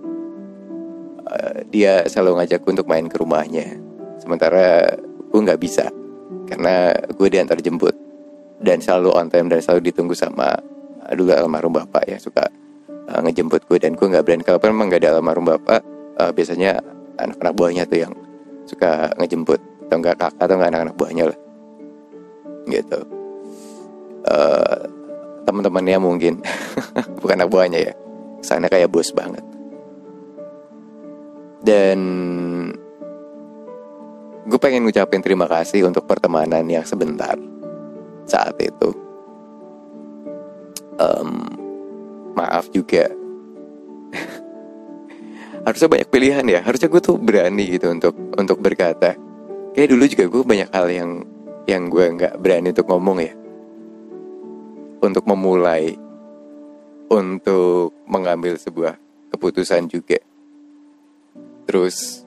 uh, 1.27 1.57
dia 1.67 2.07
selalu 2.07 2.39
ngajak 2.39 2.61
untuk 2.63 2.87
main 2.87 3.05
ke 3.11 3.19
rumahnya. 3.19 3.75
Sementara 4.23 4.95
gue 5.03 5.39
nggak 5.43 5.59
bisa 5.59 5.91
karena 6.47 6.95
gue 7.11 7.27
diantar 7.27 7.59
jemput. 7.59 7.95
Dan 8.63 8.79
selalu 8.79 9.11
on 9.11 9.27
time 9.27 9.51
dan 9.51 9.59
selalu 9.59 9.91
ditunggu 9.91 10.15
sama 10.15 10.55
dulu 11.11 11.35
almarhum 11.35 11.75
bapak 11.75 12.07
ya 12.07 12.15
suka 12.15 12.47
uh, 13.11 13.19
ngejemput 13.27 13.67
gue 13.67 13.75
dan 13.75 13.91
gue 13.99 14.07
nggak 14.07 14.23
berani 14.23 14.43
kalau 14.47 14.59
memang 14.63 14.87
nggak 14.87 15.03
ada 15.03 15.19
almarhum 15.19 15.51
bapak 15.51 15.83
uh, 16.15 16.31
biasanya 16.31 16.79
anak-anak 17.19 17.53
buahnya 17.59 17.83
tuh 17.91 17.99
yang 18.07 18.13
suka 18.65 19.11
ngejemput 19.19 19.59
atau 19.87 19.97
enggak 19.99 20.17
kakak 20.17 20.43
atau 20.43 20.55
enggak 20.55 20.69
anak-anak 20.71 20.95
buahnya 20.95 21.23
lah 21.31 21.39
gitu 22.69 22.99
uh, 24.27 24.79
teman-temannya 25.43 25.97
mungkin 25.99 26.33
bukan 27.21 27.35
anak 27.43 27.51
buahnya 27.51 27.79
ya 27.91 27.93
sana 28.43 28.71
kayak 28.71 28.91
bos 28.91 29.11
banget 29.11 29.43
dan 31.63 31.99
gue 34.43 34.59
pengen 34.59 34.83
ngucapin 34.83 35.23
terima 35.23 35.47
kasih 35.47 35.87
untuk 35.87 36.03
pertemanan 36.03 36.67
yang 36.67 36.83
sebentar 36.83 37.39
saat 38.27 38.55
itu. 38.59 38.91
Um, 40.99 41.47
maaf 42.35 42.67
juga. 42.69 43.07
Harusnya 45.65 45.87
banyak 45.87 46.09
pilihan 46.11 46.45
ya. 46.45 46.59
Harusnya 46.59 46.91
gue 46.91 47.01
tuh 47.01 47.15
berani 47.15 47.71
gitu 47.71 47.87
untuk 47.87 48.13
untuk 48.37 48.59
berkata. 48.59 49.15
Kayak 49.73 49.89
dulu 49.89 50.03
juga 50.05 50.25
gue 50.29 50.43
banyak 50.45 50.69
hal 50.69 50.87
yang 50.89 51.11
yang 51.65 51.89
gue 51.89 52.05
nggak 52.13 52.33
berani 52.37 52.69
untuk 52.73 52.87
ngomong 52.89 53.17
ya. 53.21 53.33
Untuk 55.03 55.23
memulai, 55.27 55.97
untuk 57.11 57.91
mengambil 58.07 58.55
sebuah 58.55 58.95
keputusan 59.33 59.89
juga. 59.91 60.21
Terus 61.65 62.23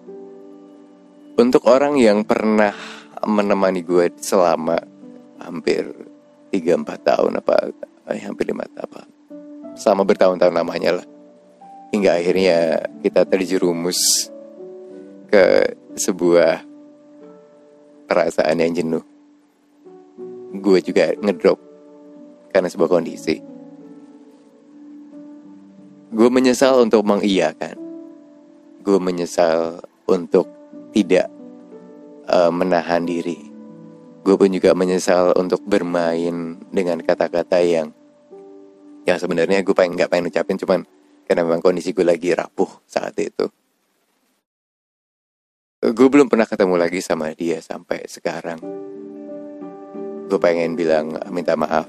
untuk 1.36 1.68
orang 1.68 2.00
yang 2.00 2.24
pernah 2.24 2.72
menemani 3.24 3.84
gue 3.84 4.12
selama 4.20 4.80
hampir 5.40 5.84
3-4 6.52 6.96
tahun 7.04 7.32
apa 7.44 7.54
eh, 8.08 8.22
hampir 8.24 8.48
5 8.48 8.56
apa 8.56 9.00
selama 9.76 10.08
bertahun-tahun 10.08 10.56
namanya 10.56 11.00
lah 11.02 11.06
hingga 11.92 12.16
akhirnya 12.16 12.88
kita 13.04 13.28
terjerumus 13.28 14.30
ke 15.28 15.76
sebuah 15.96 16.62
perasaan 18.06 18.62
yang 18.62 18.72
jenuh 18.76 19.04
gue 20.56 20.78
juga 20.84 21.12
ngedrop 21.18 21.58
karena 22.54 22.68
sebuah 22.70 22.90
kondisi 22.92 23.42
gue 26.12 26.28
menyesal 26.30 26.84
untuk 26.84 27.02
mengiyakan 27.02 27.86
gue 28.86 28.98
menyesal 29.02 29.82
untuk 30.06 30.46
tidak 30.94 31.26
uh, 32.30 32.54
menahan 32.54 33.02
diri. 33.02 33.50
Gue 34.22 34.38
pun 34.38 34.46
juga 34.50 34.74
menyesal 34.78 35.34
untuk 35.34 35.62
bermain 35.66 36.58
dengan 36.70 37.02
kata-kata 37.02 37.62
yang 37.66 37.90
yang 39.06 39.18
sebenarnya 39.18 39.66
gue 39.66 39.74
pengen 39.74 39.98
nggak 39.98 40.10
pengen 40.10 40.30
ucapin 40.30 40.58
cuman 40.58 40.80
karena 41.26 41.42
memang 41.42 41.62
kondisi 41.62 41.90
gue 41.90 42.06
lagi 42.06 42.30
rapuh 42.30 42.70
saat 42.86 43.18
itu. 43.18 43.50
Gue 45.76 46.08
belum 46.08 46.32
pernah 46.32 46.48
ketemu 46.48 46.80
lagi 46.80 47.04
sama 47.04 47.36
dia 47.36 47.60
sampai 47.60 48.08
sekarang. 48.08 48.56
Gue 50.24 50.40
pengen 50.40 50.72
bilang 50.72 51.20
minta 51.28 51.52
maaf. 51.52 51.84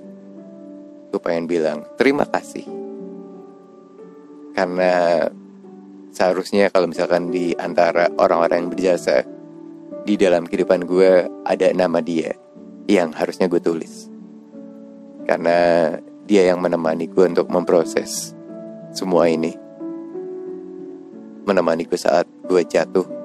Gue 1.08 1.22
pengen 1.24 1.48
bilang 1.48 1.88
terima 1.96 2.28
kasih. 2.28 2.68
Karena 4.52 5.24
seharusnya 6.12 6.68
kalau 6.68 6.92
misalkan 6.92 7.32
di 7.32 7.56
antara 7.56 8.12
orang-orang 8.20 8.68
yang 8.68 8.72
berjasa 8.76 9.24
di 10.04 10.20
dalam 10.20 10.44
kehidupan 10.44 10.84
gue 10.84 11.24
ada 11.48 11.72
nama 11.72 12.04
dia 12.04 12.36
yang 12.92 13.16
harusnya 13.16 13.48
gue 13.48 13.64
tulis. 13.64 14.12
Karena 15.24 15.96
dia 16.28 16.44
yang 16.44 16.60
menemani 16.60 17.08
gue 17.08 17.24
untuk 17.24 17.48
memproses 17.48 18.36
semua 18.92 19.32
ini. 19.32 19.56
Menemani 21.48 21.88
gue 21.88 21.96
saat 21.96 22.28
gue 22.52 22.68
jatuh, 22.68 23.17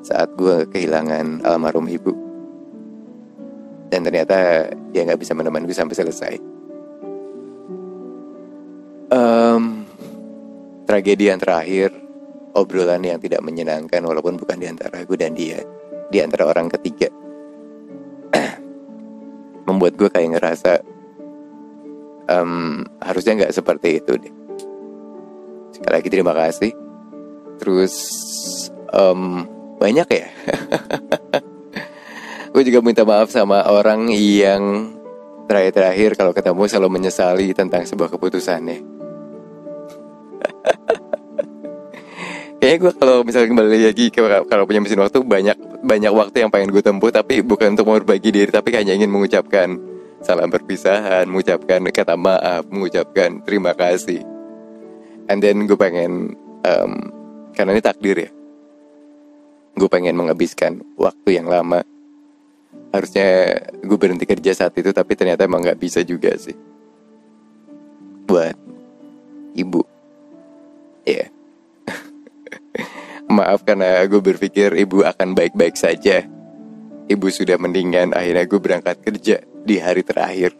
saat 0.00 0.32
gue 0.36 0.68
kehilangan 0.70 1.44
almarhum 1.44 1.86
ibu. 1.88 2.12
Dan 3.90 4.06
ternyata 4.06 4.70
dia 4.94 5.02
nggak 5.02 5.20
bisa 5.20 5.34
menemani 5.34 5.66
gue 5.66 5.74
sampai 5.74 5.96
selesai. 5.98 6.34
Um, 9.10 9.82
tragedi 10.86 11.26
yang 11.26 11.42
terakhir, 11.42 11.90
obrolan 12.54 13.02
yang 13.02 13.18
tidak 13.18 13.42
menyenangkan 13.42 14.00
walaupun 14.06 14.38
bukan 14.38 14.62
di 14.62 14.70
antara 14.70 15.02
gue 15.02 15.18
dan 15.18 15.34
dia, 15.34 15.58
di 16.08 16.22
antara 16.22 16.46
orang 16.46 16.70
ketiga. 16.70 17.10
Membuat 19.66 19.98
gue 19.98 20.06
kayak 20.06 20.38
ngerasa 20.38 20.72
um, 22.30 22.86
harusnya 23.02 23.42
nggak 23.42 23.54
seperti 23.54 23.98
itu 23.98 24.14
deh 24.14 24.34
sekali 25.74 25.94
lagi 25.96 26.08
terima 26.10 26.34
kasih 26.34 26.72
terus 27.58 27.94
um, 28.94 29.44
banyak 29.80 30.08
ya? 30.12 30.26
Gue 32.52 32.62
juga 32.66 32.84
minta 32.84 33.02
maaf 33.08 33.32
sama 33.32 33.64
orang 33.64 34.12
yang 34.12 34.92
terakhir-terakhir 35.48 36.14
kalau 36.20 36.36
ketemu 36.36 36.62
selalu 36.68 36.88
menyesali 37.00 37.50
tentang 37.50 37.82
sebuah 37.82 38.06
keputusannya 38.14 38.78
kayaknya 42.62 42.78
gue 42.86 42.92
kalau 42.94 43.26
misalnya 43.26 43.50
kembali 43.50 43.90
lagi 43.90 44.14
kalau 44.46 44.62
punya 44.62 44.78
mesin 44.78 45.02
waktu 45.02 45.18
banyak 45.26 45.58
banyak 45.82 46.12
waktu 46.14 46.46
yang 46.46 46.54
pengen 46.54 46.70
gue 46.70 46.78
tempuh 46.86 47.10
tapi 47.10 47.42
bukan 47.42 47.74
untuk 47.74 47.90
berbagi 47.90 48.30
diri 48.30 48.46
tapi 48.54 48.70
hanya 48.78 48.94
ingin 48.94 49.10
mengucapkan 49.10 49.74
salam 50.20 50.52
perpisahan, 50.52 51.24
mengucapkan 51.26 51.80
kata 51.88 52.14
maaf, 52.14 52.68
mengucapkan 52.68 53.40
terima 53.44 53.72
kasih. 53.72 54.20
And 55.32 55.40
then 55.40 55.64
gue 55.64 55.78
pengen, 55.78 56.36
um, 56.64 56.92
karena 57.56 57.76
ini 57.76 57.82
takdir 57.82 58.16
ya, 58.28 58.30
gue 59.76 59.88
pengen 59.90 60.16
menghabiskan 60.16 60.82
waktu 60.98 61.40
yang 61.40 61.46
lama. 61.50 61.82
Harusnya 62.90 63.58
gue 63.82 63.98
berhenti 63.98 64.26
kerja 64.26 64.50
saat 64.54 64.74
itu, 64.74 64.90
tapi 64.90 65.14
ternyata 65.14 65.46
emang 65.46 65.62
gak 65.62 65.78
bisa 65.78 66.02
juga 66.02 66.34
sih. 66.34 66.54
Buat 68.26 68.54
ibu, 69.54 69.82
ya. 71.06 71.26
Yeah. 71.26 71.28
Maaf 73.36 73.62
karena 73.62 74.02
gue 74.06 74.18
berpikir 74.18 74.74
ibu 74.74 75.06
akan 75.06 75.34
baik-baik 75.38 75.78
saja. 75.78 76.26
Ibu 77.10 77.26
sudah 77.30 77.58
mendingan, 77.58 78.14
akhirnya 78.14 78.46
gue 78.46 78.60
berangkat 78.62 78.96
kerja 79.02 79.42
di 79.66 79.76
hari 79.78 80.02
terakhir 80.02 80.54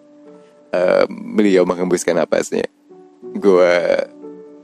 uh, 0.75 1.05
beliau 1.09 1.66
menghembuskan 1.66 2.18
napasnya 2.18 2.66
gue 3.20 3.75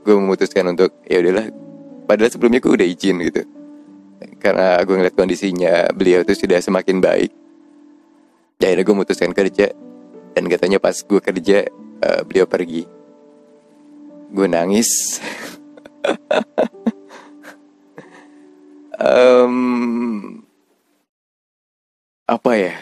gue 0.03 0.15
memutuskan 0.15 0.65
untuk 0.71 0.91
ya 1.05 1.19
udahlah 1.21 1.51
padahal 2.07 2.31
sebelumnya 2.31 2.59
gue 2.63 2.73
udah 2.73 2.87
izin 2.87 3.17
gitu 3.27 3.41
karena 4.37 4.77
gue 4.85 4.95
ngeliat 4.95 5.17
kondisinya 5.17 5.89
beliau 5.93 6.21
itu 6.21 6.33
sudah 6.37 6.61
semakin 6.61 7.01
baik. 7.01 7.31
Ya 8.57 8.73
akhirnya 8.73 8.85
gue 8.85 8.95
memutuskan 8.95 9.31
kerja. 9.33 9.73
Dan 10.37 10.45
katanya 10.49 10.77
pas 10.77 10.93
gue 10.93 11.19
kerja 11.21 11.65
uh, 12.05 12.21
beliau 12.25 12.45
pergi. 12.45 12.85
Gue 14.33 14.47
nangis. 14.49 15.19
Um, 18.97 20.41
apa 22.25 22.51
ya? 22.57 22.73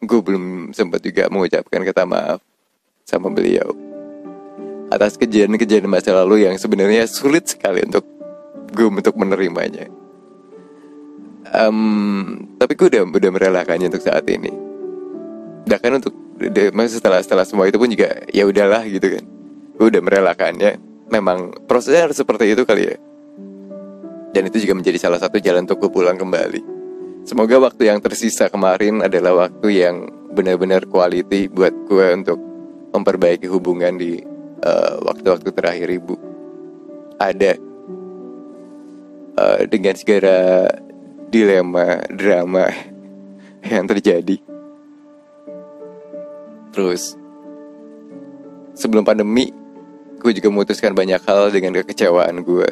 Gue 0.00 0.24
belum 0.24 0.72
sempat 0.72 1.04
juga 1.04 1.28
mengucapkan 1.28 1.84
kata 1.84 2.08
maaf 2.08 2.40
sama 3.04 3.28
beliau. 3.28 3.76
Atas 4.88 5.20
kejadian-kejadian 5.20 5.92
masa 5.92 6.16
lalu 6.16 6.48
yang 6.48 6.56
sebenarnya 6.56 7.04
sulit 7.04 7.52
sekali 7.52 7.84
untuk 7.84 8.08
gue 8.72 8.88
untuk 8.88 9.12
menerimanya. 9.20 9.99
Um, 11.50 12.46
tapi 12.62 12.78
gue 12.78 12.86
udah 12.94 13.02
udah 13.10 13.30
merelakannya 13.34 13.90
untuk 13.90 14.06
saat 14.06 14.22
ini. 14.30 14.50
Bahkan 15.66 15.90
untuk 15.98 16.14
setelah 16.86 17.20
setelah 17.20 17.44
semua 17.44 17.66
itu 17.66 17.76
pun 17.76 17.90
juga 17.90 18.22
ya 18.30 18.46
udahlah 18.46 18.86
gitu 18.86 19.18
kan. 19.18 19.24
Gue 19.76 19.86
udah 19.90 20.02
merelakannya. 20.02 20.78
Memang 21.10 21.66
prosesnya 21.66 22.06
harus 22.06 22.22
seperti 22.22 22.54
itu 22.54 22.62
kali 22.62 22.94
ya. 22.94 22.96
Dan 24.30 24.46
itu 24.46 24.62
juga 24.62 24.78
menjadi 24.78 24.98
salah 25.02 25.18
satu 25.18 25.42
jalan 25.42 25.66
untuk 25.66 25.82
gue 25.82 25.90
pulang 25.90 26.14
kembali. 26.14 26.62
Semoga 27.26 27.58
waktu 27.58 27.90
yang 27.90 27.98
tersisa 27.98 28.46
kemarin 28.46 29.02
adalah 29.02 29.46
waktu 29.46 29.82
yang 29.82 30.06
benar-benar 30.30 30.86
quality 30.86 31.50
buat 31.50 31.74
gue 31.90 32.06
untuk 32.14 32.38
memperbaiki 32.94 33.50
hubungan 33.50 33.98
di 33.98 34.22
eh, 34.62 34.94
waktu-waktu 35.02 35.50
uh, 35.50 35.54
terakhir 35.54 35.88
ibu. 35.90 36.14
Ada 37.20 37.58
uh, 39.36 39.60
dengan 39.66 39.94
segala 39.98 40.70
dilema, 41.30 42.02
drama 42.10 42.66
yang 43.64 43.86
terjadi. 43.86 44.36
Terus 46.74 47.16
sebelum 48.74 49.06
pandemi, 49.06 49.54
gue 50.18 50.32
juga 50.34 50.50
memutuskan 50.50 50.92
banyak 50.92 51.22
hal 51.24 51.54
dengan 51.54 51.78
kekecewaan 51.80 52.42
gue. 52.42 52.68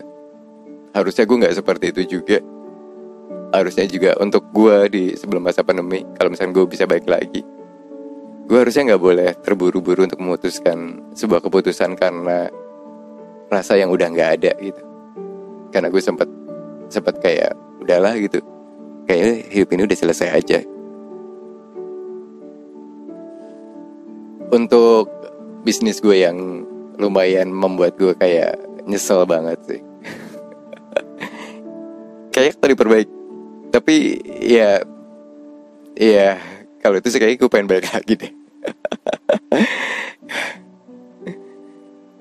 Harusnya 0.92 1.24
gue 1.24 1.40
nggak 1.40 1.56
seperti 1.56 1.94
itu 1.94 2.18
juga 2.18 2.38
harusnya 3.52 3.88
juga 3.88 4.12
untuk 4.20 4.44
gue 4.52 4.76
di 4.92 5.04
sebelum 5.16 5.40
masa 5.40 5.64
pandemi 5.64 6.04
kalau 6.20 6.28
misalnya 6.28 6.52
gue 6.52 6.64
bisa 6.68 6.84
baik 6.84 7.08
lagi 7.08 7.40
gue 8.48 8.58
harusnya 8.58 8.92
nggak 8.92 9.02
boleh 9.02 9.30
terburu-buru 9.44 10.04
untuk 10.04 10.20
memutuskan 10.20 11.00
sebuah 11.16 11.40
keputusan 11.44 11.96
karena 11.96 12.48
rasa 13.48 13.80
yang 13.80 13.88
udah 13.88 14.08
nggak 14.08 14.30
ada 14.40 14.52
gitu 14.60 14.82
karena 15.72 15.88
gue 15.88 16.00
sempat 16.00 16.28
sempat 16.88 17.20
kayak 17.20 17.52
udahlah 17.88 18.20
gitu. 18.20 18.44
Kayaknya 19.08 19.34
hidup 19.48 19.68
ini 19.72 19.82
udah 19.88 19.96
selesai 19.96 20.28
aja. 20.28 20.60
Untuk 24.52 25.08
bisnis 25.64 26.04
gue 26.04 26.20
yang 26.20 26.68
lumayan 27.00 27.48
membuat 27.48 27.96
gue 27.96 28.12
kayak 28.12 28.60
nyesel 28.84 29.24
banget 29.24 29.56
sih. 29.64 29.80
Kayak 32.36 32.60
tadi 32.60 32.76
perbaiki 32.78 33.18
tapi 33.68 34.16
ya 34.40 34.80
ya 35.94 36.40
kalau 36.80 36.96
itu 36.96 37.12
sih 37.12 37.20
kayaknya 37.20 37.40
gue 37.44 37.50
pengen 37.52 37.68
balik 37.68 37.88
lagi 37.92 38.14
deh 38.16 38.32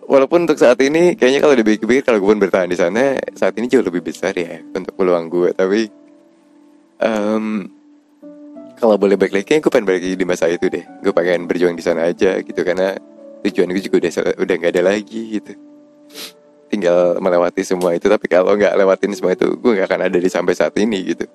Walaupun 0.08 0.48
untuk 0.48 0.56
saat 0.56 0.80
ini 0.80 1.20
kayaknya 1.20 1.44
kalau 1.44 1.56
dipikir-pikir 1.60 2.04
kalau 2.08 2.24
gue 2.24 2.30
pun 2.32 2.40
bertahan 2.40 2.72
di 2.72 2.80
sana 2.80 3.20
saat 3.36 3.60
ini 3.60 3.68
jauh 3.68 3.84
lebih 3.84 4.00
besar 4.00 4.32
ya 4.32 4.64
untuk 4.72 4.96
peluang 4.96 5.28
gue. 5.28 5.52
Tapi 5.52 5.82
um, 7.04 7.68
kalau 8.80 8.96
boleh 8.96 9.20
balik 9.20 9.44
lagi, 9.44 9.60
gue 9.60 9.68
pengen 9.68 9.84
balik 9.84 10.04
di 10.16 10.24
masa 10.24 10.48
itu 10.48 10.72
deh. 10.72 10.88
Gue 11.04 11.12
pengen 11.12 11.44
berjuang 11.44 11.76
di 11.76 11.84
sana 11.84 12.08
aja 12.08 12.40
gitu 12.40 12.64
karena 12.64 12.96
tujuan 13.48 13.70
gue 13.72 13.84
juga 13.84 13.98
udah 14.02 14.12
udah 14.42 14.56
nggak 14.58 14.72
ada 14.74 14.84
lagi 14.84 15.22
gitu 15.40 15.54
tinggal 16.68 17.16
melewati 17.24 17.64
semua 17.64 17.96
itu 17.96 18.12
tapi 18.12 18.28
kalau 18.28 18.56
nggak 18.60 18.76
lewatin 18.76 19.16
semua 19.16 19.34
itu 19.34 19.48
gue 19.56 19.72
nggak 19.72 19.88
akan 19.88 20.02
ada 20.12 20.18
di 20.20 20.30
sampai 20.30 20.54
saat 20.54 20.76
ini 20.76 21.16
gitu 21.16 21.26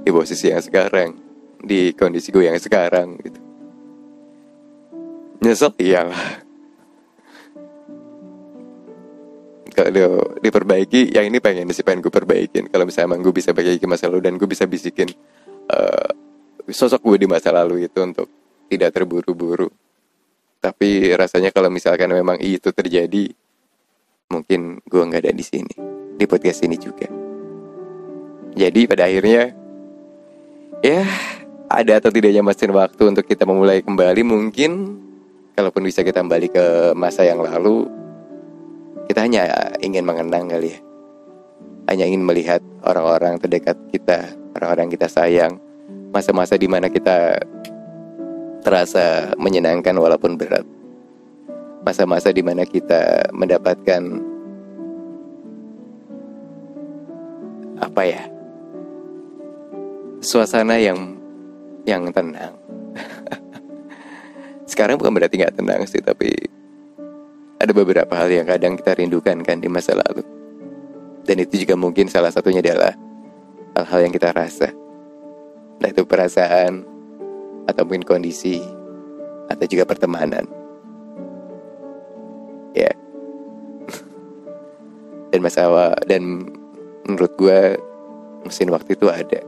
di 0.00 0.10
posisi 0.10 0.50
yang 0.50 0.62
sekarang 0.62 1.14
di 1.60 1.94
kondisi 1.94 2.34
gue 2.34 2.50
yang 2.50 2.58
sekarang 2.58 3.14
gitu 3.22 3.40
nyesel 5.40 5.70
iyalah 5.78 6.42
kalau 9.88 10.36
diperbaiki 10.42 11.16
yang 11.16 11.30
ini 11.30 11.40
pengen 11.40 11.70
sih 11.72 11.80
pengen 11.80 12.04
gue 12.04 12.12
perbaikin. 12.12 12.68
Kalau 12.68 12.84
misalnya 12.84 13.16
emang 13.16 13.24
gue 13.24 13.32
bisa 13.32 13.56
perbaiki 13.56 13.88
masa 13.88 14.12
lalu 14.12 14.20
dan 14.28 14.34
gue 14.36 14.48
bisa 14.50 14.68
bisikin 14.68 15.08
uh, 15.72 16.10
sosok 16.68 17.00
gue 17.14 17.24
di 17.24 17.28
masa 17.30 17.54
lalu 17.54 17.88
itu 17.88 17.98
untuk 18.02 18.28
tidak 18.68 18.92
terburu-buru. 18.92 19.70
Tapi 20.60 21.16
rasanya 21.16 21.50
kalau 21.50 21.72
misalkan 21.72 22.12
memang 22.12 22.36
itu 22.42 22.68
terjadi 22.68 23.32
mungkin 24.30 24.78
gue 24.84 25.02
nggak 25.02 25.26
ada 25.26 25.32
di 25.32 25.44
sini 25.44 25.74
di 26.20 26.24
podcast 26.28 26.60
ini 26.62 26.76
juga. 26.76 27.08
Jadi 28.54 28.84
pada 28.84 29.08
akhirnya 29.08 29.54
ya 30.84 31.02
ada 31.70 31.92
atau 32.02 32.10
tidaknya 32.10 32.42
mesin 32.42 32.74
waktu 32.74 33.02
untuk 33.08 33.24
kita 33.24 33.46
memulai 33.46 33.80
kembali 33.80 34.26
mungkin 34.26 34.98
kalaupun 35.54 35.86
bisa 35.86 36.02
kita 36.02 36.20
kembali 36.24 36.48
ke 36.50 36.64
masa 36.98 37.22
yang 37.22 37.38
lalu 37.38 37.99
kita 39.10 39.26
hanya 39.26 39.74
ingin 39.82 40.06
mengenang 40.06 40.46
kali 40.46 40.70
ya. 40.70 40.78
Hanya 41.90 42.06
ingin 42.06 42.22
melihat 42.22 42.62
orang-orang 42.86 43.42
terdekat 43.42 43.74
kita 43.90 44.38
orang-orang 44.54 44.86
kita 44.86 45.10
sayang 45.10 45.58
masa-masa 46.14 46.54
di 46.54 46.70
mana 46.70 46.86
kita 46.86 47.42
terasa 48.62 49.34
menyenangkan 49.34 49.98
walaupun 49.98 50.38
berat. 50.38 50.62
Masa-masa 51.82 52.30
di 52.30 52.38
mana 52.38 52.62
kita 52.62 53.34
mendapatkan 53.34 54.02
apa 57.82 58.02
ya? 58.06 58.22
Suasana 60.22 60.78
yang 60.78 61.18
yang 61.82 62.06
tenang. 62.14 62.54
Sekarang 64.70 65.02
bukan 65.02 65.18
berarti 65.18 65.34
nggak 65.34 65.58
tenang 65.58 65.82
sih, 65.90 65.98
tapi 65.98 66.59
ada 67.60 67.76
beberapa 67.76 68.08
hal 68.16 68.32
yang 68.32 68.48
kadang 68.48 68.72
kita 68.80 68.96
rindukan 68.96 69.44
kan 69.44 69.60
di 69.60 69.68
masa 69.68 69.92
lalu. 69.92 70.24
Dan 71.28 71.44
itu 71.44 71.60
juga 71.60 71.76
mungkin 71.76 72.08
salah 72.08 72.32
satunya 72.32 72.64
adalah 72.64 72.96
hal-hal 73.76 74.08
yang 74.08 74.12
kita 74.16 74.32
rasa. 74.32 74.72
Nah 75.76 75.88
itu 75.92 76.08
perasaan, 76.08 76.88
atau 77.68 77.82
mungkin 77.84 78.08
kondisi, 78.08 78.64
atau 79.52 79.64
juga 79.68 79.84
pertemanan. 79.84 80.48
Ya. 82.72 82.88
dan 85.30 85.40
masalah, 85.44 85.92
dan 86.08 86.48
menurut 87.04 87.32
gue 87.36 87.76
mesin 88.48 88.72
waktu 88.72 88.96
itu 88.96 89.06
ada 89.12 89.44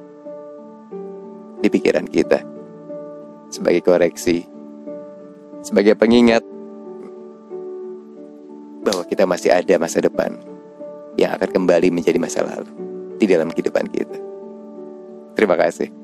di 1.65 1.69
pikiran 1.73 2.05
kita 2.05 2.45
sebagai 3.49 3.81
koreksi, 3.81 4.45
sebagai 5.65 5.97
pengingat 5.97 6.42
kita 9.23 9.31
masih 9.31 9.55
ada 9.55 9.79
masa 9.79 10.03
depan 10.03 10.35
yang 11.15 11.39
akan 11.39 11.47
kembali 11.55 11.95
menjadi 11.95 12.19
masa 12.19 12.43
lalu 12.43 12.67
di 13.23 13.31
dalam 13.31 13.55
kehidupan 13.55 13.87
kita. 13.95 14.19
Terima 15.39 15.55
kasih. 15.55 16.02